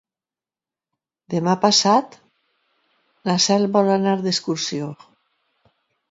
Demà 1.33 1.51
passat 1.65 2.15
na 3.31 3.35
Cel 3.43 3.67
vol 3.75 3.91
anar 3.97 4.15
d'excursió. 4.23 4.89